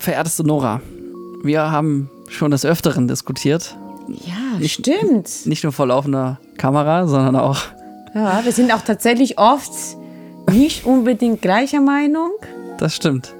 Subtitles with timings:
[0.00, 0.80] verehrteste Nora,
[1.42, 3.76] wir haben schon des Öfteren diskutiert.
[4.08, 5.46] Ja, nicht, stimmt.
[5.46, 7.58] Nicht nur vor laufender Kamera, sondern auch.
[8.14, 9.70] Ja, wir sind auch tatsächlich oft
[10.50, 12.30] nicht unbedingt gleicher Meinung.
[12.78, 13.34] Das stimmt.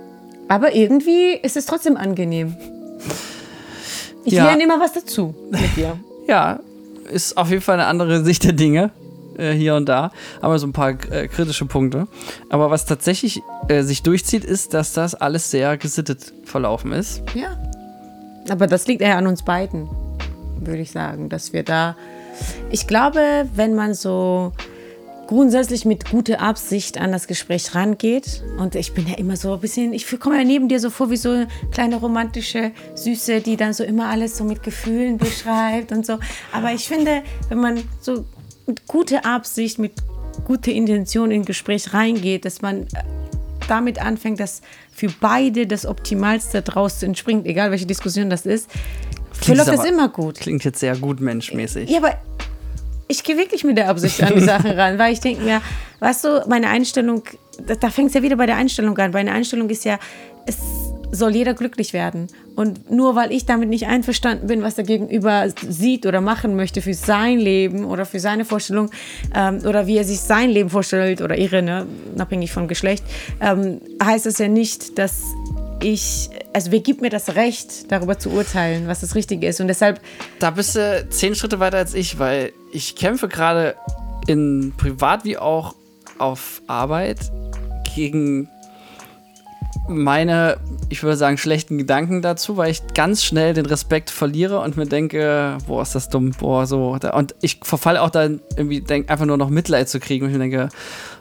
[0.48, 2.56] Aber irgendwie ist es trotzdem angenehm.
[4.24, 4.44] Ich ja.
[4.44, 5.98] lerne immer was dazu mit dir.
[6.28, 6.60] Ja,
[7.10, 8.92] ist auf jeden Fall eine andere Sicht der Dinge
[9.40, 12.06] äh, hier und da, aber so ein paar äh, kritische Punkte.
[12.48, 17.22] Aber was tatsächlich äh, sich durchzieht, ist, dass das alles sehr gesittet verlaufen ist.
[17.34, 17.58] Ja.
[18.48, 19.88] Aber das liegt eher an uns beiden,
[20.60, 21.96] würde ich sagen, dass wir da.
[22.70, 24.52] Ich glaube, wenn man so
[25.30, 28.42] grundsätzlich mit guter Absicht an das Gespräch rangeht.
[28.58, 31.08] Und ich bin ja immer so ein bisschen, ich komme ja neben dir so vor
[31.08, 35.92] wie so eine kleine romantische Süße, die dann so immer alles so mit Gefühlen beschreibt
[35.92, 36.18] und so.
[36.50, 38.24] Aber ich finde, wenn man so
[38.66, 39.92] mit guter Absicht, mit
[40.44, 42.86] guter Intention in Gespräch reingeht, dass man äh,
[43.68, 48.68] damit anfängt, dass für beide das Optimalste daraus entspringt, egal welche Diskussion das ist,
[49.40, 50.40] Klingt das immer gut.
[50.40, 51.88] Klingt jetzt sehr gut menschmäßig.
[51.88, 52.14] Ja, aber
[53.08, 55.60] ich gehe wirklich mit der Absicht an die Sachen ran, weil ich denke mir,
[56.00, 57.22] weißt du, meine Einstellung,
[57.66, 59.10] da, da fängt es ja wieder bei der Einstellung an.
[59.12, 59.98] Meine Einstellung ist ja,
[60.46, 60.58] es
[61.12, 62.28] soll jeder glücklich werden.
[62.56, 66.82] Und nur weil ich damit nicht einverstanden bin, was der Gegenüber sieht oder machen möchte
[66.82, 68.90] für sein Leben oder für seine Vorstellung
[69.34, 73.04] ähm, oder wie er sich sein Leben vorstellt oder ihre, ne, unabhängig vom Geschlecht,
[73.40, 75.22] ähm, heißt das ja nicht, dass
[75.82, 79.60] ich, also wer gibt mir das Recht, darüber zu urteilen, was das Richtige ist.
[79.60, 80.00] Und deshalb.
[80.38, 83.74] Da bist du zehn Schritte weiter als ich, weil ich kämpfe gerade
[84.26, 85.74] in privat wie auch
[86.18, 87.18] auf Arbeit
[87.94, 88.48] gegen
[89.88, 90.58] meine,
[90.88, 94.86] ich würde sagen, schlechten Gedanken dazu, weil ich ganz schnell den Respekt verliere und mir
[94.86, 96.96] denke, boah, ist das dumm, boah, so.
[97.12, 100.36] Und ich verfalle auch dann irgendwie, denk, einfach nur noch Mitleid zu kriegen und ich
[100.36, 100.68] mir denke,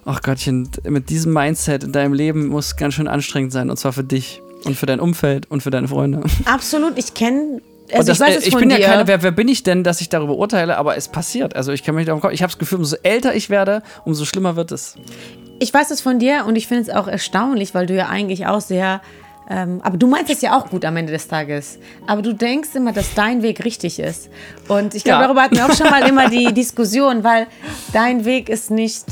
[0.05, 3.93] ach Gottchen, mit diesem Mindset in deinem Leben muss ganz schön anstrengend sein und zwar
[3.93, 6.23] für dich und für dein Umfeld und für deine Freunde.
[6.45, 7.61] Absolut, ich kenne
[7.93, 8.79] also das, ich, weiß, äh, ich bin dir.
[8.79, 11.55] ja keine, wer, wer, bin ich denn, dass ich darüber urteile, aber es passiert.
[11.55, 12.33] Also ich kann mich darum kommen.
[12.33, 14.95] Ich habe das Gefühl, umso älter ich werde, umso schlimmer wird es.
[15.59, 18.47] Ich weiß es von dir und ich finde es auch erstaunlich, weil du ja eigentlich
[18.47, 19.01] auch sehr
[19.49, 21.79] ähm, aber du meinst es ja auch gut am Ende des Tages.
[22.05, 24.29] Aber du denkst immer, dass dein Weg richtig ist.
[24.67, 25.23] Und ich glaube, ja.
[25.23, 27.47] darüber hatten wir auch schon mal immer die Diskussion, weil
[27.91, 29.05] dein Weg ist nicht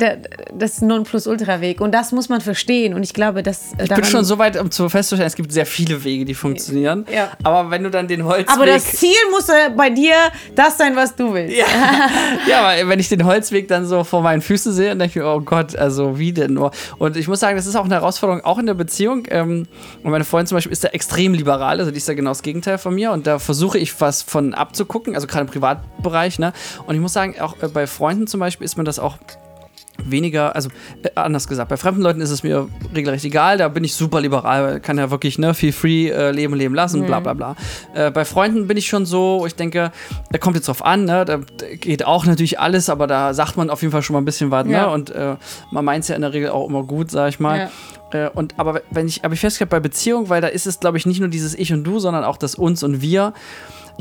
[0.00, 0.18] der,
[0.52, 1.80] das Nonplusultra-Weg.
[1.80, 2.94] Und das muss man verstehen.
[2.94, 3.72] Und ich glaube, dass.
[3.74, 6.34] Äh, ich bin schon so weit, um zu festzustellen, es gibt sehr viele Wege, die
[6.34, 7.06] funktionieren.
[7.12, 7.30] Ja.
[7.42, 8.50] Aber wenn du dann den Holzweg.
[8.50, 9.46] Aber das Ziel muss
[9.76, 10.14] bei dir
[10.54, 11.56] das sein, was du willst.
[11.56, 11.66] Ja,
[12.48, 15.24] ja aber wenn ich den Holzweg dann so vor meinen Füßen sehe, dann denke ich
[15.24, 16.72] mir, oh Gott, also wie denn nur?
[16.98, 19.24] Und ich muss sagen, das ist auch eine Herausforderung, auch in der Beziehung.
[19.30, 19.66] Ähm,
[20.02, 22.42] und meine Freundin zum Beispiel ist da extrem liberal, also die ist da genau das
[22.42, 23.12] Gegenteil von mir.
[23.12, 26.38] Und da versuche ich was von abzugucken, also gerade im Privatbereich.
[26.38, 26.52] Ne?
[26.86, 29.18] Und ich muss sagen, auch äh, bei Freunden zum Beispiel ist mir das auch
[30.04, 30.70] weniger, also
[31.02, 34.20] äh, anders gesagt, bei fremden Leuten ist es mir regelrecht egal, da bin ich super
[34.20, 37.06] liberal, kann ja wirklich ne, viel free äh, leben, leben lassen, mhm.
[37.06, 37.56] bla bla bla.
[37.94, 39.92] Äh, bei Freunden bin ich schon so, ich denke,
[40.30, 41.38] da kommt jetzt drauf an, ne, da
[41.80, 44.50] geht auch natürlich alles, aber da sagt man auf jeden Fall schon mal ein bisschen
[44.50, 44.86] was, ne, ja.
[44.86, 45.36] ne, und äh,
[45.70, 47.58] man meint es ja in der Regel auch immer gut, sag ich mal.
[47.58, 47.70] Ja.
[48.14, 50.96] Äh, und aber wenn ich, habe ich festgestellt bei Beziehung, weil da ist es, glaube
[50.96, 53.34] ich, nicht nur dieses Ich und Du, sondern auch das Uns und Wir.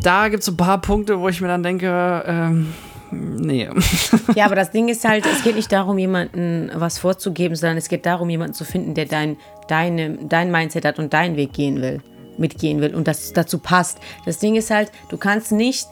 [0.01, 2.73] Da gibt es ein paar Punkte, wo ich mir dann denke, ähm,
[3.13, 3.69] nee.
[4.35, 7.89] Ja, aber das Ding ist halt, es geht nicht darum, jemandem was vorzugeben, sondern es
[7.89, 9.37] geht darum, jemanden zu finden, der dein,
[9.67, 12.01] deine, dein Mindset hat und deinen Weg gehen will,
[12.37, 13.99] mitgehen will und das dazu passt.
[14.25, 15.87] Das Ding ist halt, du kannst nicht.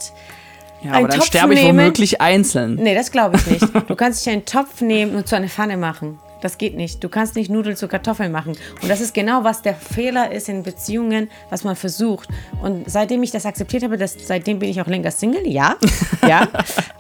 [0.83, 2.75] Ja, aber dann Topf sterbe ich womöglich einzeln.
[2.75, 3.65] Nee, das glaube ich nicht.
[3.87, 6.17] Du kannst dich einen Topf nehmen und zu einer Pfanne machen.
[6.41, 7.03] Das geht nicht.
[7.03, 8.57] Du kannst nicht Nudeln zu Kartoffeln machen.
[8.81, 12.29] Und das ist genau, was der Fehler ist in Beziehungen, was man versucht.
[12.61, 15.77] Und seitdem ich das akzeptiert habe, das, seitdem bin ich auch länger Single, ja.
[16.27, 16.47] ja.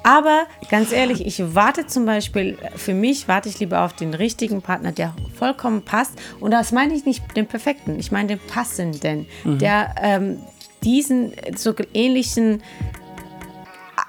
[0.03, 4.61] Aber ganz ehrlich, ich warte zum Beispiel, für mich warte ich lieber auf den richtigen
[4.61, 6.13] Partner, der vollkommen passt.
[6.39, 9.59] Und das meine ich nicht den perfekten, ich meine den passenden, mhm.
[9.59, 10.39] der ähm,
[10.83, 12.61] diesen so ähnlichen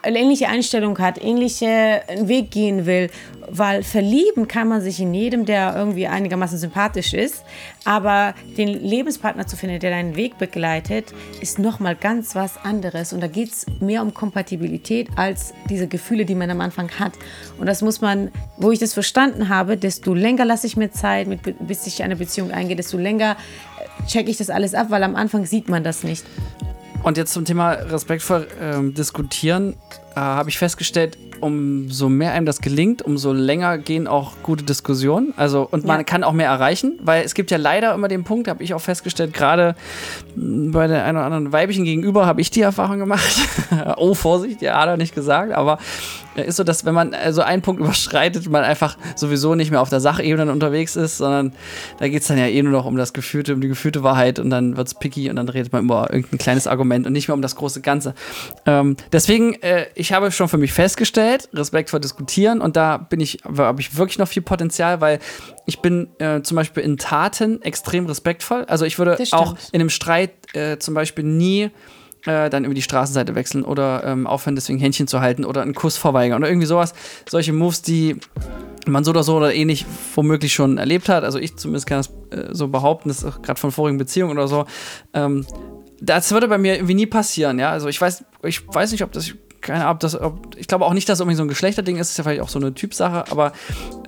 [0.05, 3.09] ähnliche Einstellung hat, ähnliche Weg gehen will,
[3.55, 7.45] weil verlieben kann man sich in jedem, der irgendwie einigermaßen sympathisch ist,
[7.85, 11.13] aber den Lebenspartner zu finden, der deinen Weg begleitet,
[11.43, 13.13] ist nochmal ganz was anderes.
[13.13, 17.13] Und da geht es mehr um Kompatibilität als diese Gefühle, die man am Anfang hat.
[17.59, 21.29] Und das muss man, wo ich das verstanden habe, desto länger lasse ich mir Zeit,
[21.29, 23.37] mit, bis ich eine Beziehung eingehe, desto länger
[23.79, 26.25] äh, checke ich das alles ab, weil am Anfang sieht man das nicht.
[27.03, 29.75] Und jetzt zum Thema respektvoll ähm, diskutieren,
[30.15, 35.35] äh, habe ich festgestellt, umso mehr einem das gelingt, umso länger gehen auch gute Diskussionen.
[35.37, 36.05] Also, und man Ja.
[36.05, 38.81] kann auch mehr erreichen, weil es gibt ja leider immer den Punkt, habe ich auch
[38.81, 39.75] festgestellt, gerade
[40.37, 43.37] bei der einen oder anderen Weibchen gegenüber habe ich die Erfahrung gemacht.
[43.97, 45.79] oh, Vorsicht, ja, hat er nicht gesagt, aber
[46.35, 49.91] ist so, dass wenn man so einen Punkt überschreitet, man einfach sowieso nicht mehr auf
[49.91, 51.53] der Sachebene unterwegs ist, sondern
[51.99, 54.39] da geht es dann ja eh nur noch um das Gefühlte, um die gefühlte Wahrheit
[54.39, 57.29] und dann wird es picky und dann redet man über irgendein kleines Argument und nicht
[57.29, 58.15] mehr um das große Ganze.
[58.67, 63.21] Ähm, deswegen, äh, ich habe schon für mich festgestellt, Respekt vor Diskutieren und da bin
[63.21, 65.19] ich, habe ich wirklich noch viel Potenzial, weil
[65.67, 68.65] ich bin äh, zum Beispiel in Taten extrem respektvoll.
[68.65, 71.71] Also ich würde auch in einem Streit äh, zum Beispiel nie
[72.27, 75.75] äh, dann über die Straßenseite wechseln oder ähm, aufhören, deswegen Händchen zu halten oder einen
[75.75, 76.95] Kuss verweigern oder irgendwie sowas.
[77.29, 78.17] Solche Moves, die
[78.87, 81.25] man so oder so oder ähnlich womöglich schon erlebt hat.
[81.25, 84.49] Also ich zumindest kann das äh, so behaupten, das ist gerade von vorigen Beziehungen oder
[84.49, 84.67] so.
[85.15, 85.47] Ähm,
[86.01, 87.71] das würde bei mir irgendwie nie passieren, ja.
[87.71, 90.85] Also ich weiß, ich weiß nicht, ob das, keine Ahnung, ob das, ob, ich glaube
[90.85, 92.75] auch nicht, dass es irgendwie so ein Geschlechterding ist, ist ja vielleicht auch so eine
[92.75, 93.53] Typsache, aber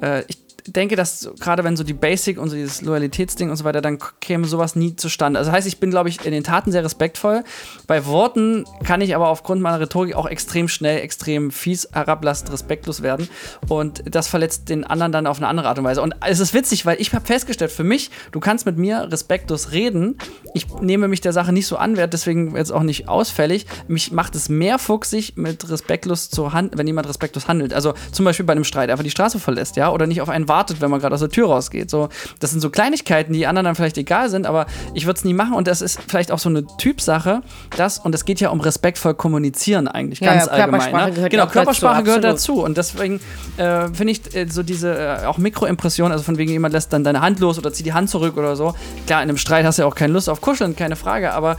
[0.02, 3.64] äh, ich denke, dass gerade wenn so die Basic und so dieses Loyalitätsding und so
[3.64, 5.38] weiter, dann käme sowas nie zustande.
[5.38, 7.44] Also heißt, ich bin, glaube ich, in den Taten sehr respektvoll.
[7.87, 13.02] Bei Worten kann ich aber aufgrund meiner Rhetorik auch extrem schnell, extrem fies, herablassend, respektlos
[13.02, 13.28] werden.
[13.69, 16.00] Und das verletzt den anderen dann auf eine andere Art und Weise.
[16.00, 19.72] Und es ist witzig, weil ich habe festgestellt, für mich, du kannst mit mir respektlos
[19.72, 20.16] reden.
[20.55, 23.66] Ich nehme mich der Sache nicht so an, werde deswegen jetzt auch nicht ausfällig.
[23.87, 27.75] Mich macht es mehr fuchsig, mit respektlos zu handeln, wenn jemand respektlos handelt.
[27.75, 30.49] Also zum Beispiel bei einem Streit einfach die Straße verlässt, ja, oder nicht auf einen
[30.54, 31.90] wartet, wenn man gerade aus der Tür rausgeht.
[31.90, 32.08] So,
[32.38, 35.34] das sind so Kleinigkeiten, die anderen dann vielleicht egal sind, aber ich würde es nie
[35.34, 37.42] machen und das ist vielleicht auch so eine Typsache,
[37.76, 40.80] das und es geht ja um respektvoll kommunizieren eigentlich Ja, ganz ja, allgemein.
[40.80, 41.14] Körpersprache Ne?
[41.14, 43.20] gehört genau, auch dazu, Körpersprache gehört dazu und deswegen
[43.56, 47.02] äh, finde ich äh, so diese äh, auch Mikroimpression, also von wegen jemand lässt dann
[47.04, 48.74] deine Hand los oder zieht die Hand zurück oder so.
[49.06, 51.56] Klar, in einem Streit hast du ja auch keine Lust auf Kuscheln, keine Frage, aber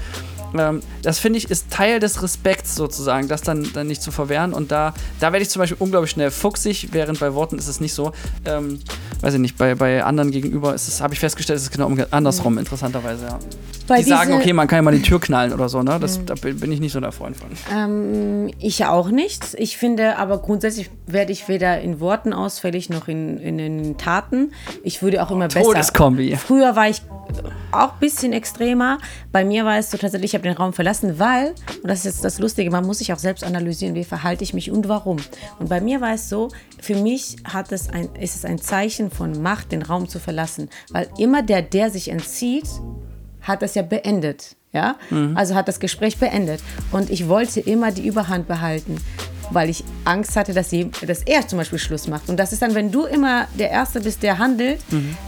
[0.57, 4.53] ähm, das finde ich ist Teil des Respekts sozusagen, das dann, dann nicht zu verwehren.
[4.53, 7.79] Und da, da werde ich zum Beispiel unglaublich schnell fuchsig, während bei Worten ist es
[7.79, 8.11] nicht so.
[8.45, 8.79] Ähm,
[9.21, 12.07] weiß ich nicht, bei, bei anderen gegenüber ist habe ich festgestellt, ist es genau umge-
[12.11, 13.39] andersrum, interessanterweise, ja.
[13.87, 15.99] Weil die sagen, okay, man kann ja mal die Tür knallen oder so, ne?
[15.99, 17.49] Das, Da bin ich nicht so der Freund von.
[17.71, 19.53] Ähm, ich auch nicht.
[19.59, 24.53] Ich finde aber grundsätzlich werde ich weder in Worten ausfällig noch in, in den Taten.
[24.83, 25.61] Ich würde auch immer besser.
[25.61, 26.35] Todeskombi.
[26.35, 27.03] Früher war ich
[27.83, 28.97] auch ein bisschen extremer.
[29.31, 31.49] Bei mir war es so tatsächlich, ich habe den Raum verlassen, weil,
[31.81, 34.53] und das ist jetzt das Lustige, man muss sich auch selbst analysieren, wie verhalte ich
[34.53, 35.17] mich und warum.
[35.59, 36.49] Und bei mir war es so,
[36.79, 40.69] für mich hat es ein, ist es ein Zeichen von Macht, den Raum zu verlassen.
[40.91, 42.67] Weil immer der, der sich entzieht,
[43.41, 44.55] hat das ja beendet.
[44.71, 44.97] Ja?
[45.35, 46.61] Also hat das Gespräch beendet.
[46.91, 48.97] Und ich wollte immer die Überhand behalten,
[49.51, 52.29] weil ich Angst hatte, dass, je, dass er zum Beispiel Schluss macht.
[52.29, 54.81] Und das ist dann, wenn du immer der Erste bist, der handelt,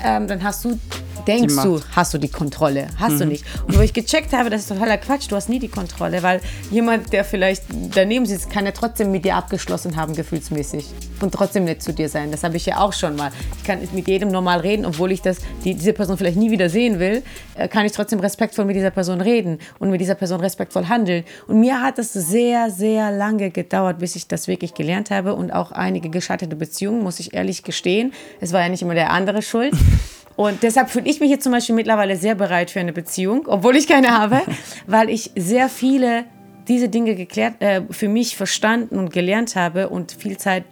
[0.03, 0.79] ähm, dann hast du,
[1.27, 2.87] denkst du, hast du die Kontrolle.
[2.97, 3.43] Hast du nicht.
[3.67, 6.41] Und wo ich gecheckt habe, das ist totaler Quatsch, du hast nie die Kontrolle, weil
[6.71, 7.63] jemand, der vielleicht
[7.93, 10.85] daneben sitzt, kann ja trotzdem mit dir abgeschlossen haben, gefühlsmäßig.
[11.19, 12.31] Und trotzdem nicht zu dir sein.
[12.31, 13.31] Das habe ich ja auch schon mal.
[13.57, 16.69] Ich kann mit jedem normal reden, obwohl ich das, die, diese Person vielleicht nie wieder
[16.69, 17.23] sehen will,
[17.55, 21.23] äh, kann ich trotzdem respektvoll mit dieser Person reden und mit dieser Person respektvoll handeln.
[21.47, 25.51] Und mir hat es sehr, sehr lange gedauert, bis ich das wirklich gelernt habe und
[25.51, 28.13] auch einige gescheiterte Beziehungen, muss ich ehrlich gestehen.
[28.39, 29.73] Es war ja nicht immer der andere schuld.
[30.37, 33.75] Und deshalb fühle ich mich jetzt zum Beispiel mittlerweile sehr bereit für eine Beziehung, obwohl
[33.75, 34.41] ich keine habe,
[34.87, 36.25] weil ich sehr viele
[36.67, 40.63] diese Dinge geklärt, äh, für mich verstanden und gelernt habe und viel Zeit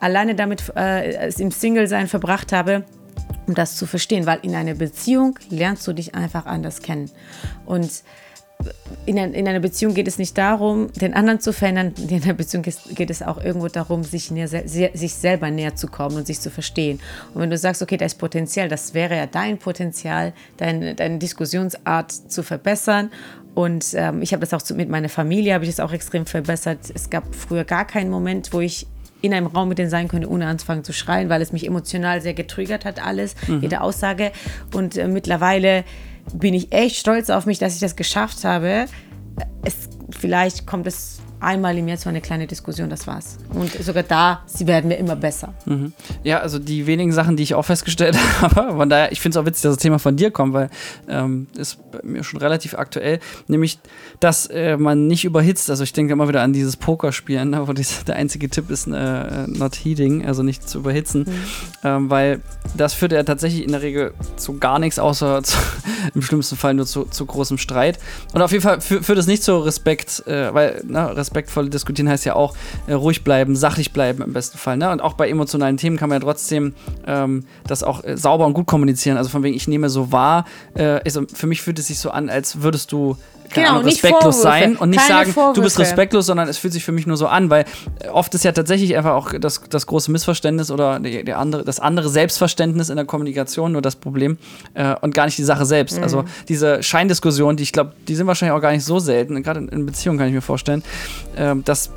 [0.00, 2.84] alleine damit äh, im Single-Sein verbracht habe,
[3.46, 4.24] um das zu verstehen.
[4.24, 7.10] Weil in einer Beziehung lernst du dich einfach anders kennen.
[7.66, 7.90] Und
[9.06, 11.92] in, ein, in einer Beziehung geht es nicht darum, den anderen zu verändern.
[11.96, 16.16] In einer Beziehung geht es auch irgendwo darum, sich, näher, sich selber näher zu kommen
[16.16, 17.00] und sich zu verstehen.
[17.34, 21.18] Und wenn du sagst, okay, da ist Potenzial, das wäre ja dein Potenzial, dein, deine
[21.18, 23.10] Diskussionsart zu verbessern.
[23.54, 26.24] Und ähm, ich habe das auch zu, mit meiner Familie, habe ich das auch extrem
[26.24, 26.78] verbessert.
[26.94, 28.86] Es gab früher gar keinen Moment, wo ich
[29.20, 32.20] in einem Raum mit denen sein könnte, ohne anzufangen zu schreien, weil es mich emotional
[32.20, 34.32] sehr getriggert hat, alles, jede Aussage.
[34.74, 35.84] Und äh, mittlerweile
[36.32, 38.86] bin ich echt stolz auf mich, dass ich das geschafft habe.
[39.64, 43.38] Es, vielleicht kommt es einmal im Jahr zu einer kleinen Diskussion, das war's.
[43.50, 45.52] Und sogar da, sie werden mir immer besser.
[46.22, 49.42] Ja, also die wenigen Sachen, die ich auch festgestellt habe, von daher, ich finde es
[49.42, 50.70] auch witzig, dass das Thema von dir kommt, weil
[51.08, 53.18] ähm, ist bei mir schon relativ aktuell,
[53.48, 53.78] nämlich,
[54.20, 55.68] dass äh, man nicht überhitzt.
[55.70, 58.86] Also ich denke immer wieder an dieses Pokerspielen, ne, wo dies, der einzige Tipp ist,
[58.86, 61.26] äh, not heating, also nicht zu überhitzen,
[61.84, 62.40] ähm, weil
[62.76, 65.56] das führt ja tatsächlich in der Regel zu gar nichts, außer zu,
[66.14, 67.98] im schlimmsten Fall nur zu, zu großem Streit.
[68.32, 72.08] Und auf jeden Fall fü- führt es nicht zu Respekt, äh, weil ne, respektvoll diskutieren
[72.08, 72.54] heißt ja auch
[72.86, 74.76] äh, ruhig bleiben, sachlich bleiben im besten Fall.
[74.76, 74.90] Ne?
[74.90, 76.74] Und auch bei emotionalen Themen kann man ja trotzdem
[77.06, 79.16] ähm, das auch äh, sauber und gut kommunizieren.
[79.16, 82.10] Also von wegen, ich nehme so wahr, äh, also für mich fühlt es sich so
[82.10, 83.16] an, als würdest du
[83.52, 85.80] keine Genau, Ahnung, nicht respektlos Vorwürfe, sein und nicht keine sagen, du bist Vorwürfe.
[85.80, 87.64] respektlos, sondern es fühlt sich für mich nur so an, weil
[88.00, 91.80] äh, oft ist ja tatsächlich einfach auch das, das große Missverständnis oder der andere, das
[91.80, 94.38] andere Selbstverständnis in der Kommunikation nur das Problem
[94.74, 95.96] äh, und gar nicht die Sache selbst.
[95.98, 96.02] Mhm.
[96.02, 99.60] Also diese Scheindiskussionen, die ich glaube, die sind wahrscheinlich auch gar nicht so selten, gerade
[99.60, 100.82] in, in Beziehungen kann ich mir vorstellen.
[101.36, 101.90] Ähm, das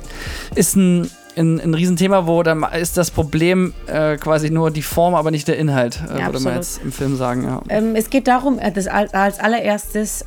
[0.54, 5.14] ist ein ein, ein Riesenthema, wo dann ist das Problem äh, quasi nur die Form,
[5.14, 6.54] aber nicht der Inhalt, äh, Ja, würde man absolut.
[6.56, 7.44] jetzt im Film sagen.
[7.44, 7.60] Ja.
[7.68, 10.24] Ähm, es geht darum, äh, das als, als allererstes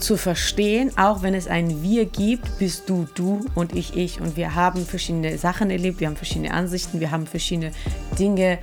[0.00, 4.20] zu verstehen, auch wenn es ein Wir gibt, bist du du und ich ich.
[4.20, 7.72] Und wir haben verschiedene Sachen erlebt, wir haben verschiedene Ansichten, wir haben verschiedene
[8.18, 8.58] Dinge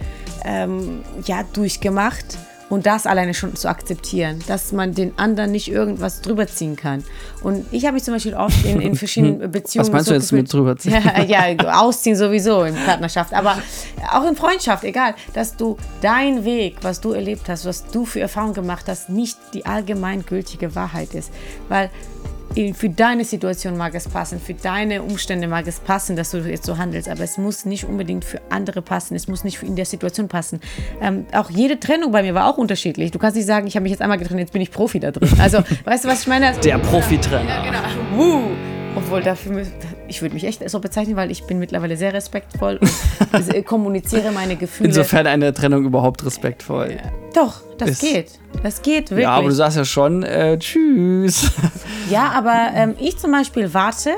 [0.45, 2.37] ähm, ja, durchgemacht.
[2.69, 7.03] Und das alleine schon zu akzeptieren, dass man den anderen nicht irgendwas drüber ziehen kann.
[7.41, 9.87] Und ich habe mich zum Beispiel oft in, in verschiedenen Beziehungen.
[9.87, 11.01] Was meinst so du jetzt mit drüber ziehen?
[11.27, 13.57] ja, ja, ausziehen sowieso in Partnerschaft, aber
[14.11, 18.19] auch in Freundschaft, egal, dass du dein Weg, was du erlebt hast, was du für
[18.19, 21.31] Erfahrungen gemacht hast, nicht die allgemeingültige Wahrheit ist.
[21.69, 21.89] Weil
[22.73, 26.65] für deine Situation mag es passen, für deine Umstände mag es passen, dass du jetzt
[26.65, 29.85] so handelst, aber es muss nicht unbedingt für andere passen, es muss nicht in der
[29.85, 30.59] Situation passen.
[31.01, 33.11] Ähm, auch jede Trennung bei mir war auch unterschiedlich.
[33.11, 35.11] Du kannst nicht sagen, ich habe mich jetzt einmal getrennt, jetzt bin ich Profi da
[35.11, 35.29] drin.
[35.39, 36.51] Also, weißt du, was ich meine?
[36.63, 37.63] Der Profitrainer.
[37.63, 37.79] Genau.
[38.15, 38.41] Wuh.
[38.95, 39.65] Obwohl dafür, mü-
[40.07, 42.79] ich würde mich echt so bezeichnen, weil ich bin mittlerweile sehr respektvoll
[43.33, 44.89] und kommuniziere meine Gefühle.
[44.89, 46.97] Insofern eine Trennung überhaupt respektvoll.
[47.33, 48.31] Doch, das Ist- geht.
[48.63, 49.23] Das geht wirklich.
[49.23, 51.51] Ja, aber du sagst ja schon, äh, tschüss.
[52.09, 54.11] Ja, aber ähm, ich zum Beispiel warte.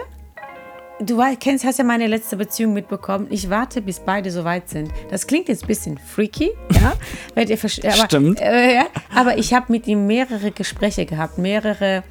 [1.02, 3.26] Du kennst, hast ja meine letzte Beziehung mitbekommen.
[3.32, 4.92] Ich warte, bis beide so weit sind.
[5.10, 6.94] Das klingt jetzt ein bisschen freaky, ja.
[7.36, 8.40] Werdet ihr aber, Stimmt.
[8.42, 12.04] Äh, ja, aber ich habe mit ihm mehrere Gespräche gehabt, mehrere.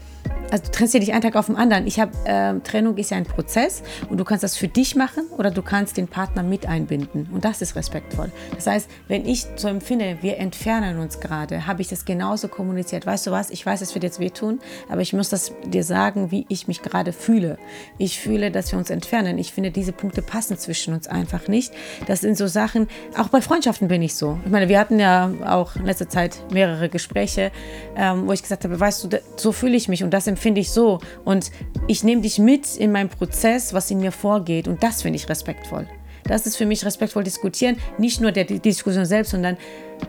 [0.51, 1.87] Also du trennst ja nicht einen Tag auf den anderen.
[1.87, 5.27] Ich habe ähm, Trennung ist ja ein Prozess und du kannst das für dich machen
[5.37, 8.33] oder du kannst den Partner mit einbinden und das ist respektvoll.
[8.55, 13.05] Das heißt, wenn ich so empfinde, wir entfernen uns gerade, habe ich das genauso kommuniziert.
[13.05, 13.51] Weißt du was?
[13.51, 16.81] Ich weiß, es wird jetzt wehtun, aber ich muss das dir sagen, wie ich mich
[16.81, 17.59] gerade fühle.
[17.99, 19.37] Ich fühle, dass wir uns entfernen.
[19.37, 21.75] Ich finde, diese Punkte passen zwischen uns einfach nicht.
[22.07, 22.89] Das sind so Sachen.
[23.19, 24.39] Auch bei Freundschaften bin ich so.
[24.47, 27.53] Ich meine, wir hatten ja auch in letzter Zeit mehrere Gespräche,
[27.97, 30.71] ähm, wo ich gesagt habe, weißt du, so fühle ich mich und das empfinde ich
[30.71, 31.01] so.
[31.25, 31.51] Und
[31.87, 34.69] ich nehme dich mit in meinem Prozess, was in mir vorgeht.
[34.69, 35.87] Und das finde ich respektvoll.
[36.25, 37.77] Das ist für mich respektvoll diskutieren.
[37.97, 39.57] Nicht nur der Diskussion selbst, sondern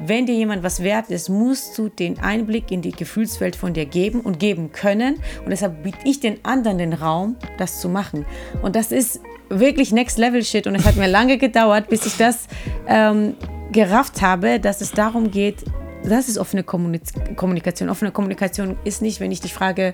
[0.02, 3.86] wenn dir jemand was wert ist, musst du den Einblick in die Gefühlswelt von dir
[3.86, 5.16] geben und geben können.
[5.44, 8.26] Und deshalb biete ich den anderen den Raum, das zu machen.
[8.62, 10.68] Und das ist wirklich Next Level Shit.
[10.68, 12.48] Und es hat mir lange gedauert, bis ich das
[12.88, 13.36] ähm,
[13.72, 15.64] gerafft habe, dass es darum geht,
[16.10, 17.90] das ist offene Kommuniz- Kommunikation.
[17.90, 19.94] Offene Kommunikation ist nicht, wenn ich dich frage,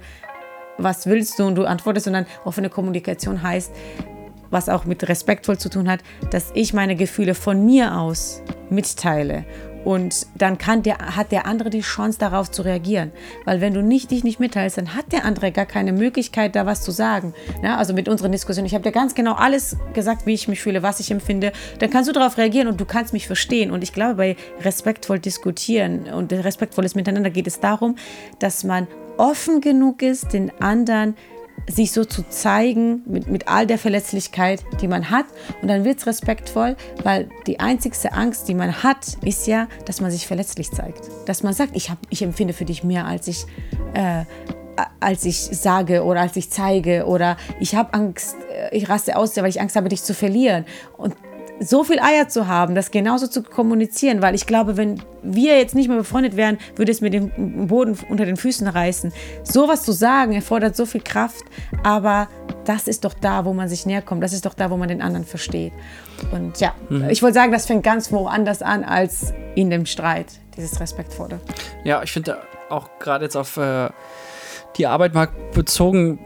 [0.78, 3.72] was willst du und du antwortest, sondern offene Kommunikation heißt,
[4.50, 9.46] was auch mit respektvoll zu tun hat, dass ich meine Gefühle von mir aus mitteile.
[9.86, 13.12] Und dann kann der, hat der andere die Chance, darauf zu reagieren.
[13.46, 16.66] Weil wenn du nicht, dich nicht mitteilst, dann hat der andere gar keine Möglichkeit, da
[16.66, 17.34] was zu sagen.
[17.64, 18.66] Ja, also mit unseren Diskussionen.
[18.66, 21.52] Ich habe dir ganz genau alles gesagt, wie ich mich fühle, was ich empfinde.
[21.80, 23.72] Dann kannst du darauf reagieren und du kannst mich verstehen.
[23.72, 27.96] Und ich glaube, bei respektvoll diskutieren und respektvolles Miteinander geht es darum,
[28.40, 28.88] dass man
[29.18, 31.16] offen genug ist, den anderen
[31.68, 35.26] sich so zu zeigen mit, mit all der Verletzlichkeit, die man hat.
[35.62, 40.02] Und dann wird es respektvoll, weil die einzigste Angst, die man hat, ist ja, dass
[40.02, 41.10] man sich verletzlich zeigt.
[41.26, 43.46] Dass man sagt, ich, hab, ich empfinde für dich mehr, als ich,
[43.94, 44.26] äh,
[45.00, 47.06] als ich sage oder als ich zeige.
[47.06, 50.66] Oder ich habe Angst, äh, ich raste aus, weil ich Angst habe, dich zu verlieren.
[50.98, 51.16] Und
[51.60, 55.76] so viel Eier zu haben, das genauso zu kommunizieren, weil ich glaube, wenn wir jetzt
[55.76, 59.14] nicht mehr befreundet wären, würde es mir den Boden unter den Füßen reißen.
[59.44, 61.44] Sowas zu sagen erfordert so viel Kraft,
[61.84, 62.28] aber
[62.66, 64.24] das ist doch da, wo man sich näher kommt.
[64.24, 65.74] Das ist doch da, wo man den anderen versteht.
[66.32, 66.74] Und ja,
[67.10, 71.40] ich wollte sagen, das fängt ganz woanders an als in dem Streit, dieses Respektvolle.
[71.84, 73.90] Ja, ich finde auch gerade jetzt auf äh,
[74.78, 76.20] die Arbeit mal bezogen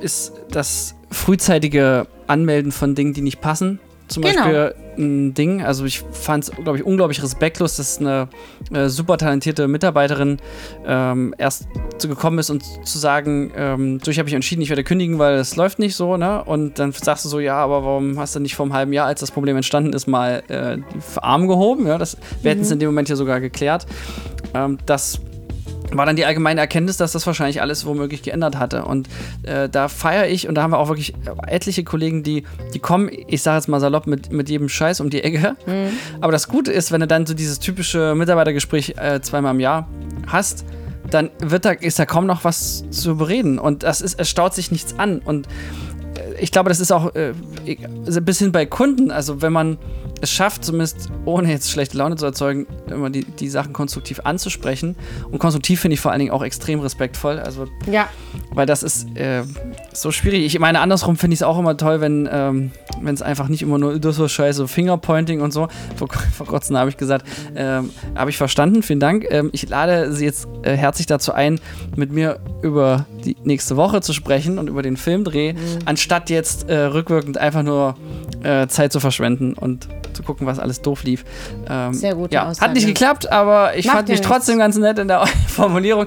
[0.00, 3.80] ist das frühzeitige Anmelden von Dingen, die nicht passen.
[4.08, 4.36] Zum Genau.
[4.42, 8.28] Beispiel ein Ding, also ich fand es, glaube ich, unglaublich respektlos, dass eine
[8.72, 10.38] äh, super talentierte Mitarbeiterin
[10.84, 14.70] ähm, erst zu gekommen ist und zu sagen, ähm, so ich habe mich entschieden, ich
[14.70, 16.42] werde kündigen, weil es läuft nicht so, ne?
[16.42, 19.06] Und dann sagst du so, ja, aber warum hast du nicht vor einem halben Jahr,
[19.06, 20.78] als das Problem entstanden ist, mal äh,
[21.20, 21.86] Arme gehoben?
[21.86, 23.86] Ja, das, wir hätten es in dem Moment ja sogar geklärt.
[24.54, 25.20] Ähm, das
[25.92, 28.84] war dann die allgemeine Erkenntnis, dass das wahrscheinlich alles womöglich geändert hatte.
[28.84, 29.08] Und
[29.42, 31.14] äh, da feiere ich, und da haben wir auch wirklich
[31.46, 35.10] etliche Kollegen, die, die kommen, ich sage jetzt mal salopp, mit, mit jedem Scheiß um
[35.10, 35.56] die Ecke.
[36.20, 39.88] Aber das Gute ist, wenn du dann so dieses typische Mitarbeitergespräch äh, zweimal im Jahr
[40.26, 40.64] hast,
[41.10, 43.58] dann wird da, ist da kaum noch was zu bereden.
[43.58, 45.20] Und das ist, es staut sich nichts an.
[45.20, 45.48] Und
[46.40, 47.32] ich glaube, das ist auch äh,
[47.66, 49.10] ein bisschen bei Kunden.
[49.10, 49.78] Also wenn man
[50.20, 54.96] es schafft, zumindest ohne jetzt schlechte Laune zu erzeugen, immer die, die Sachen konstruktiv anzusprechen.
[55.30, 57.38] Und konstruktiv finde ich vor allen Dingen auch extrem respektvoll.
[57.38, 58.08] Also, Ja.
[58.52, 59.42] weil das ist äh,
[60.02, 60.44] so schwierig.
[60.44, 62.70] Ich meine, andersrum finde ich es auch immer toll, wenn ähm,
[63.06, 65.68] es einfach nicht immer nur das so scheiße Fingerpointing und so.
[65.96, 67.26] Vor, vor kurzem habe ich gesagt,
[67.56, 69.26] ähm, habe ich verstanden, vielen Dank.
[69.30, 71.60] Ähm, ich lade Sie jetzt äh, herzlich dazu ein,
[71.96, 76.76] mit mir über die nächste Woche zu sprechen und über den Filmdreh, anstatt jetzt äh,
[76.76, 77.96] rückwirkend einfach nur
[78.42, 81.24] äh, Zeit zu verschwenden und zu gucken, was alles doof lief.
[81.70, 82.68] Ähm, Sehr gute ja, Aussage.
[82.68, 84.26] Hat nicht geklappt, aber ich Macht fand mich nichts.
[84.28, 86.06] trotzdem ganz nett in der Formulierung.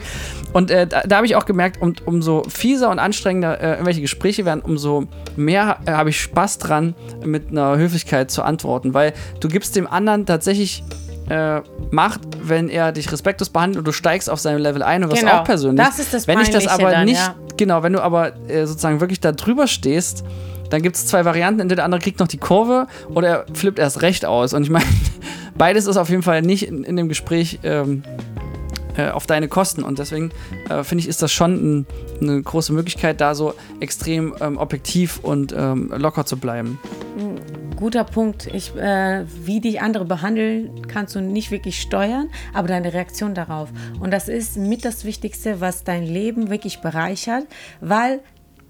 [0.54, 4.02] Und äh, da, da habe ich auch gemerkt, um, umso fieser und anstrengender äh, irgendwelche
[4.02, 5.06] Gespräche werden, umso
[5.38, 6.94] mehr äh, habe ich Spaß dran,
[7.26, 8.94] mit einer Höflichkeit zu antworten.
[8.94, 10.84] Weil du gibst dem anderen tatsächlich
[11.30, 15.12] äh, Macht, wenn er dich respektlos behandelt und du steigst auf seinem Level ein und
[15.12, 15.40] wirst Genau.
[15.40, 15.86] auch persönlich.
[15.86, 17.36] Das ist das Wenn ich das aber dann, nicht, ja.
[17.62, 20.24] Genau, wenn du aber äh, sozusagen wirklich da drüber stehst,
[20.72, 21.60] dann gibt es zwei Varianten.
[21.60, 24.56] Entweder der andere kriegt noch die Kurve oder er flippt erst recht aus.
[24.56, 24.86] Und ich meine,
[25.56, 28.02] beides ist auf jeden Fall nicht in, in dem Gespräch ähm,
[28.98, 29.84] äh, auf deine Kosten.
[29.84, 30.32] Und deswegen
[30.70, 31.86] äh, finde ich, ist das schon ein,
[32.20, 36.80] eine große Möglichkeit, da so extrem ähm, objektiv und ähm, locker zu bleiben.
[37.82, 38.46] Guter Punkt.
[38.46, 43.70] Ich, äh, wie dich andere behandeln, kannst du nicht wirklich steuern, aber deine Reaktion darauf.
[44.00, 47.48] Und das ist mit das Wichtigste, was dein Leben wirklich bereichert,
[47.80, 48.20] weil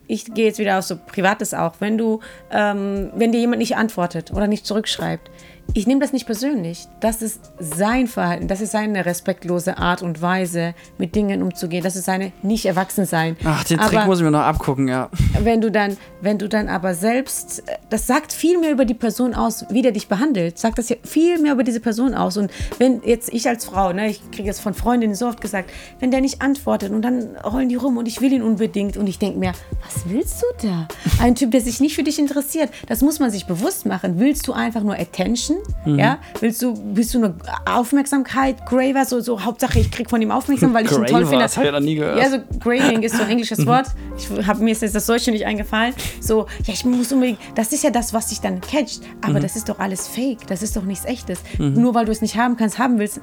[0.08, 1.74] ich gehe jetzt wieder auf so Privates auch.
[1.80, 5.30] Wenn du, ähm, wenn dir jemand nicht antwortet oder nicht zurückschreibt,
[5.74, 6.88] ich nehme das nicht persönlich.
[7.00, 11.84] Das ist sein Verhalten, das ist seine respektlose Art und Weise, mit Dingen umzugehen.
[11.84, 13.38] Das ist seine nicht erwachsen sein.
[13.46, 15.10] Ach, den Trick Aber- muss ich mir noch abgucken, ja.
[15.40, 19.34] wenn du dann, wenn du dann aber selbst, das sagt viel mehr über die Person
[19.34, 22.38] aus, wie der dich behandelt, sagt das ja viel mehr über diese Person aus.
[22.38, 25.70] Und wenn jetzt ich als Frau, ne, ich kriege es von Freundinnen so oft gesagt,
[26.00, 29.08] wenn der nicht antwortet und dann rollen die rum und ich will ihn unbedingt und
[29.08, 29.54] ich denke mir,
[29.86, 30.88] was willst du da?
[31.22, 34.20] Ein Typ, der sich nicht für dich interessiert, das muss man sich bewusst machen.
[34.20, 35.58] Willst du einfach nur Attention?
[35.86, 36.20] Ja?
[36.40, 40.76] Willst du, willst du nur Aufmerksamkeit, Graver, so, so Hauptsache ich krieg von ihm Aufmerksamkeit,
[40.76, 41.44] weil ich ihn toll Graver, finde.
[41.44, 42.20] das hab ich noch nie gehört.
[42.20, 43.88] Ja, so Grading ist so ein englisches Wort.
[44.18, 45.94] Ich hab, mir ist jetzt das Deutsche nicht eingefallen.
[46.20, 47.40] So, ja, ich muss unbedingt.
[47.56, 49.02] Das ist ja das, was dich dann catcht.
[49.22, 50.46] Aber das ist doch alles Fake.
[50.48, 51.40] Das ist doch nichts Echtes.
[51.58, 53.20] Nur weil du es nicht haben kannst, haben willst.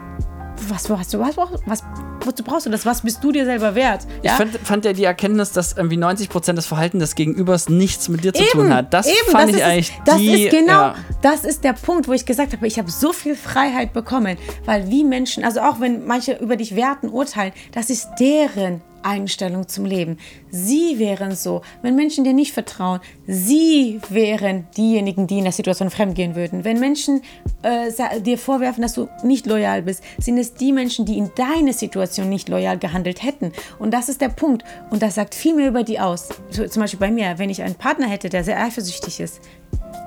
[0.68, 1.21] Was hast du?
[1.21, 1.85] Was, was,
[2.28, 2.87] wozu brauchst du das?
[2.87, 4.06] Was bist du dir selber wert?
[4.23, 8.23] Ich fand, fand ja die Erkenntnis, dass irgendwie 90% des Verhaltens des Gegenübers nichts mit
[8.23, 8.94] dir zu tun hat.
[8.94, 10.44] Das fand das ich ist, eigentlich Das die.
[10.44, 10.94] ist genau, ja.
[11.23, 14.88] das ist der Punkt, wo ich gesagt habe, ich habe so viel Freiheit bekommen, weil
[14.90, 19.84] wie Menschen, also auch wenn manche über dich werten, urteilen, das ist deren Einstellung zum
[19.84, 20.18] Leben.
[20.50, 25.90] Sie wären so, wenn Menschen dir nicht vertrauen, sie wären diejenigen, die in der Situation
[25.90, 26.64] fremdgehen würden.
[26.64, 27.22] Wenn Menschen
[27.62, 31.72] äh, dir vorwerfen, dass du nicht loyal bist, sind es die Menschen, die in deine
[31.72, 33.52] Situation nicht loyal gehandelt hätten.
[33.78, 34.64] Und das ist der Punkt.
[34.90, 36.28] Und das sagt viel mehr über die aus.
[36.50, 39.40] So, zum Beispiel bei mir, wenn ich einen Partner hätte, der sehr eifersüchtig ist,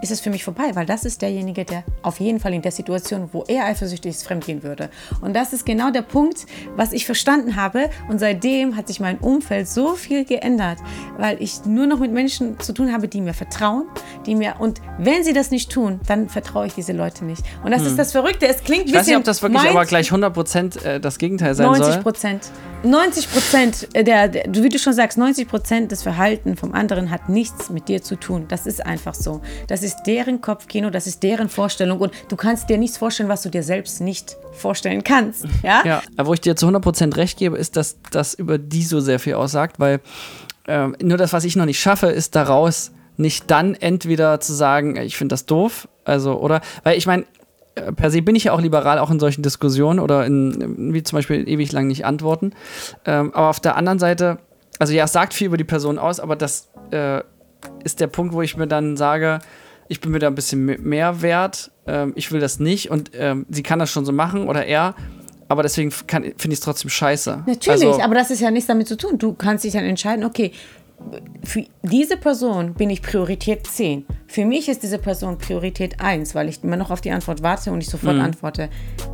[0.01, 2.71] ist es für mich vorbei, weil das ist derjenige, der auf jeden Fall in der
[2.71, 4.89] Situation, wo er eifersüchtig ist, fremdgehen würde.
[5.21, 7.89] Und das ist genau der Punkt, was ich verstanden habe.
[8.09, 10.79] Und seitdem hat sich mein Umfeld so viel geändert,
[11.17, 13.85] weil ich nur noch mit Menschen zu tun habe, die mir vertrauen,
[14.25, 17.43] die mir und wenn sie das nicht tun, dann vertraue ich diese Leute nicht.
[17.63, 18.47] Und das ist das Verrückte.
[18.47, 18.89] Es klingt ein Hm.
[18.89, 22.03] Ich weiß nicht, ob das wirklich aber gleich 100% äh, das Gegenteil sein 90 soll.
[22.03, 22.51] Prozent.
[22.83, 27.29] 90 Prozent, der, der, wie du schon sagst, 90 Prozent des Verhaltens vom anderen hat
[27.29, 28.45] nichts mit dir zu tun.
[28.47, 29.41] Das ist einfach so.
[29.67, 33.43] Das ist deren Kopfkino, das ist deren Vorstellung und du kannst dir nichts vorstellen, was
[33.43, 35.45] du dir selbst nicht vorstellen kannst.
[35.63, 35.83] Ja?
[35.85, 38.99] Ja, aber wo ich dir zu 100% recht gebe, ist, dass das über die so
[38.99, 40.01] sehr viel aussagt, weil
[40.67, 44.95] ähm, nur das, was ich noch nicht schaffe, ist daraus nicht dann entweder zu sagen,
[44.97, 47.25] ich finde das doof, also, oder, weil ich meine, äh,
[47.75, 51.17] per se bin ich ja auch liberal, auch in solchen Diskussionen oder in, wie zum
[51.17, 52.51] Beispiel ewig lang nicht antworten.
[53.05, 54.39] Ähm, aber auf der anderen Seite,
[54.79, 57.21] also ja, es sagt viel über die Person aus, aber das äh,
[57.83, 59.39] ist der Punkt, wo ich mir dann sage,
[59.87, 63.11] ich bin mir da ein bisschen me- mehr wert, ähm, ich will das nicht und
[63.13, 64.95] ähm, sie kann das schon so machen oder er,
[65.47, 67.43] aber deswegen finde ich es trotzdem scheiße.
[67.45, 69.17] Natürlich, also, aber das ist ja nichts damit zu tun.
[69.17, 70.53] Du kannst dich dann entscheiden, okay,
[71.43, 74.05] für diese Person bin ich Priorität 10.
[74.27, 77.71] Für mich ist diese Person Priorität 1, weil ich immer noch auf die Antwort warte
[77.71, 78.21] und ich sofort Mhm.
[78.21, 78.69] antworte.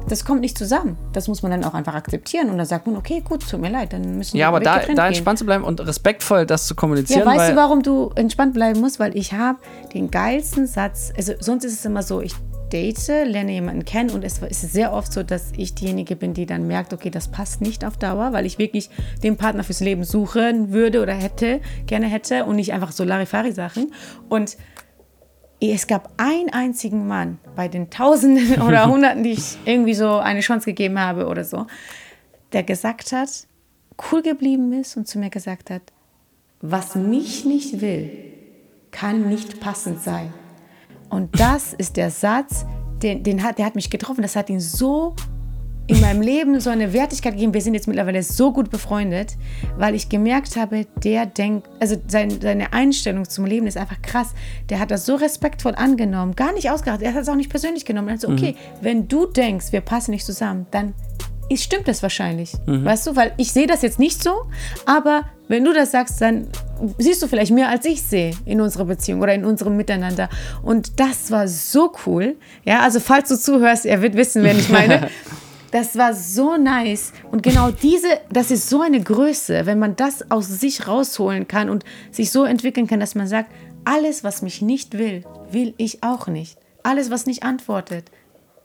[0.08, 0.96] Das kommt nicht zusammen.
[1.14, 3.70] Das muss man dann auch einfach akzeptieren und dann sagt man, okay, gut, tut mir
[3.72, 4.98] leid, dann müssen wir ja, aber da, da gehen.
[5.00, 8.80] entspannt zu bleiben und respektvoll das zu kommunizieren, Ja, weißt du, warum du entspannt bleiben
[8.80, 9.00] musst?
[9.00, 9.58] Weil ich habe
[9.94, 12.34] den geilsten Satz, also sonst ist es immer so, ich
[12.72, 16.46] date, lerne jemanden kennen und es ist sehr oft so, dass ich diejenige bin, die
[16.46, 18.90] dann merkt, okay, das passt nicht auf Dauer, weil ich wirklich
[19.24, 23.94] den Partner fürs Leben suchen würde oder hätte, gerne hätte und nicht einfach so Larifari-Sachen.
[24.30, 24.58] Und
[25.60, 30.42] es gab einen einzigen Mann bei den Tausenden oder Hunderten, die ich irgendwie so eine
[30.42, 31.68] Chance gegeben habe oder so,
[32.54, 33.30] der gesagt hat,
[34.12, 35.82] cool geblieben ist und zu mir gesagt hat,
[36.62, 38.12] was mich nicht will,
[38.92, 40.34] kann nicht passend sein.
[41.10, 42.66] Und das ist der Satz,
[43.02, 44.22] den, den hat, der hat mich getroffen.
[44.22, 45.16] Das hat ihn so
[45.88, 47.54] in meinem Leben so eine Wertigkeit gegeben.
[47.54, 49.38] Wir sind jetzt mittlerweile so gut befreundet,
[49.78, 54.34] weil ich gemerkt habe, der denkt, also sein, seine Einstellung zum Leben ist einfach krass.
[54.70, 57.04] Der hat das so respektvoll angenommen, gar nicht ausgeachtet.
[57.04, 58.10] Er hat es auch nicht persönlich genommen.
[58.10, 58.84] Also, okay, mhm.
[58.84, 60.94] wenn du denkst, wir passen nicht zusammen, dann
[61.50, 62.54] ist, stimmt das wahrscheinlich.
[62.66, 62.86] Mhm.
[62.86, 64.32] Weißt du, weil ich sehe das jetzt nicht so,
[64.86, 66.48] aber wenn du das sagst, dann
[66.98, 70.30] siehst du vielleicht mehr, als ich sehe in unserer Beziehung oder in unserem Miteinander.
[70.62, 72.36] Und das war so cool.
[72.66, 75.10] Ja, also falls du zuhörst, er wird wissen, wen ich meine.
[75.70, 77.12] Das war so nice.
[77.30, 81.70] Und genau diese, das ist so eine Größe, wenn man das aus sich rausholen kann
[81.70, 83.52] und sich so entwickeln kann, dass man sagt,
[83.84, 86.58] alles, was mich nicht will, will ich auch nicht.
[86.84, 88.06] Alles, was nicht antwortet,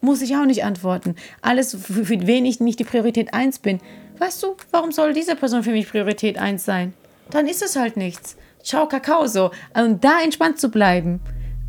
[0.03, 1.17] muss ich auch nicht antworten.
[1.41, 3.81] Alles, für, wen ich nicht die Priorität 1 bin,
[4.19, 6.93] weißt du, warum soll diese Person für mich Priorität 1 sein?
[7.31, 8.37] Dann ist es halt nichts.
[8.63, 9.51] Ciao, Kakao so.
[9.75, 11.21] Und da entspannt zu bleiben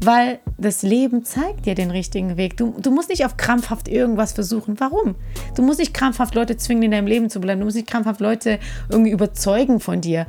[0.06, 2.58] weil das Leben zeigt dir den richtigen Weg.
[2.58, 4.80] Du, du musst nicht auf krampfhaft irgendwas versuchen.
[4.80, 5.16] Warum?
[5.56, 7.60] Du musst nicht krampfhaft Leute zwingen, in deinem Leben zu bleiben.
[7.60, 10.28] Du musst nicht krampfhaft Leute irgendwie überzeugen von dir.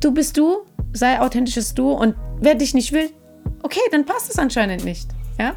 [0.00, 0.58] Du bist du,
[0.92, 3.10] sei authentisches Du und wer dich nicht will,
[3.62, 5.08] okay, dann passt es anscheinend nicht.
[5.38, 5.54] Ja?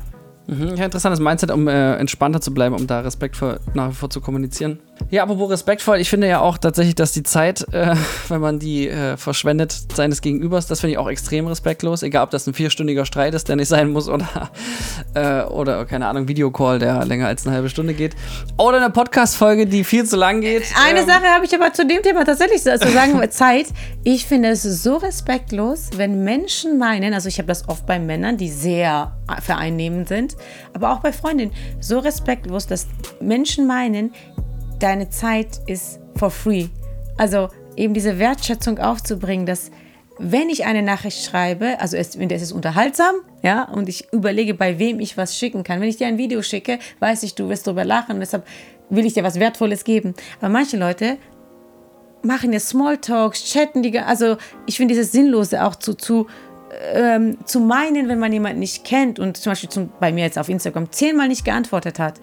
[0.51, 4.09] Mhm, ja, interessantes Mindset, um äh, entspannter zu bleiben, um da respektvoll nach wie vor
[4.09, 4.79] zu kommunizieren.
[5.09, 7.95] Ja, apropos respektvoll, ich finde ja auch tatsächlich, dass die Zeit, äh,
[8.29, 12.03] wenn man die äh, verschwendet, seines Gegenübers, das finde ich auch extrem respektlos.
[12.03, 14.51] Egal, ob das ein vierstündiger Streit ist, der nicht sein muss, oder,
[15.13, 18.15] äh, oder keine Ahnung, Videocall, der länger als eine halbe Stunde geht.
[18.57, 20.63] Oder eine Podcast-Folge, die viel zu lang geht.
[20.85, 23.67] Eine ähm, Sache habe ich aber zu dem Thema tatsächlich zu sagen, Zeit.
[24.03, 28.37] Ich finde es so respektlos, wenn Menschen meinen, also ich habe das oft bei Männern,
[28.37, 30.35] die sehr vereinnehmend sind,
[30.73, 32.87] aber auch bei Freundinnen, so respektlos, dass
[33.19, 34.13] Menschen meinen,
[34.81, 36.67] deine Zeit ist for free.
[37.17, 39.71] Also eben diese Wertschätzung aufzubringen, dass
[40.17, 44.77] wenn ich eine Nachricht schreibe, also es, es ist unterhaltsam, ja, und ich überlege, bei
[44.77, 45.81] wem ich was schicken kann.
[45.81, 48.45] Wenn ich dir ein Video schicke, weiß ich, du wirst darüber lachen, deshalb
[48.89, 50.13] will ich dir was Wertvolles geben.
[50.39, 51.17] Aber manche Leute
[52.21, 56.27] machen ja Smalltalks, chatten die, also ich finde dieses Sinnlose auch zu, zu,
[56.93, 60.37] ähm, zu meinen, wenn man jemanden nicht kennt und zum Beispiel zum, bei mir jetzt
[60.37, 62.19] auf Instagram zehnmal nicht geantwortet hat,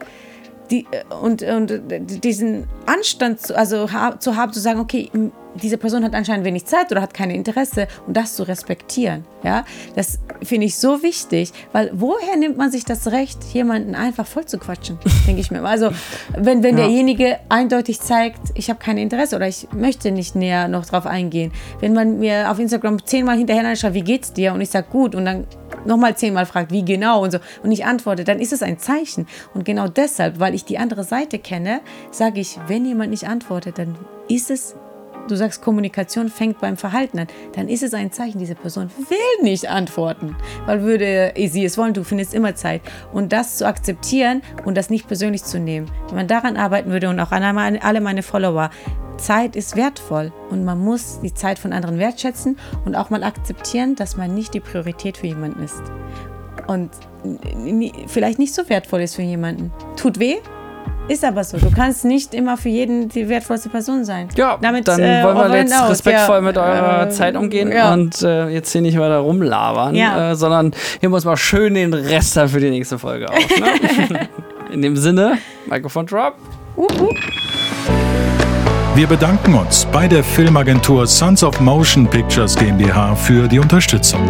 [0.71, 1.83] die, äh, und, und
[2.25, 3.87] diesen Anstand zu, also,
[4.19, 5.11] zu haben, zu sagen, okay,
[5.55, 9.25] diese Person hat anscheinend wenig Zeit oder hat kein Interesse und das zu respektieren.
[9.43, 14.27] Ja, das finde ich so wichtig, weil woher nimmt man sich das Recht, jemanden einfach
[14.27, 15.63] voll zu quatschen, denke ich mir.
[15.63, 15.91] Also,
[16.37, 16.85] wenn, wenn ja.
[16.85, 21.53] derjenige eindeutig zeigt, ich habe kein Interesse oder ich möchte nicht näher noch drauf eingehen.
[21.81, 24.53] Wenn man mir auf Instagram zehnmal hinterher schreibt, wie geht's dir?
[24.53, 25.47] Und ich sage gut und dann
[25.85, 29.27] nochmal zehnmal fragt, wie genau und so und ich antworte, dann ist es ein Zeichen.
[29.55, 31.81] Und genau deshalb, weil ich die andere Seite kenne,
[32.11, 33.97] sage ich, wenn jemand nicht antwortet, dann
[34.29, 34.75] ist es
[35.29, 39.45] du sagst, Kommunikation fängt beim Verhalten an, dann ist es ein Zeichen, diese Person will
[39.45, 40.37] nicht antworten.
[40.67, 42.83] Weil würde sie es wollen, du findest immer Zeit.
[43.13, 45.91] Und das zu akzeptieren und das nicht persönlich zu nehmen.
[46.09, 48.71] Wenn man daran arbeiten würde und auch an alle meine Follower,
[49.17, 53.97] Zeit ist wertvoll und man muss die Zeit von anderen wertschätzen und auch mal akzeptieren,
[53.97, 55.83] dass man nicht die Priorität für jemanden ist.
[56.69, 56.91] Und
[58.07, 59.73] vielleicht nicht so wertvoll ist für jemanden.
[59.97, 60.37] Tut weh,
[61.09, 61.59] ist aber so.
[61.59, 64.29] Du kannst nicht immer für jeden die wertvollste Person sein.
[64.37, 65.91] Ja, Damit, dann äh, wollen wir jetzt aus.
[65.91, 66.41] respektvoll ja.
[66.41, 67.93] mit eurer äh, Zeit umgehen ja.
[67.93, 70.33] und äh, jetzt hier nicht weiter rumlabern, ja.
[70.33, 73.37] Äh, sondern hier muss mal schön den Rest dann für die nächste Folge auf.
[73.61, 74.29] Ne?
[74.73, 76.35] In dem Sinne, Mikrofon Drop.
[76.77, 77.15] Uh -huh.
[78.95, 84.21] Wir bedanken uns bei der Filmagentur Sons of Motion Pictures GmbH für die Unterstützung.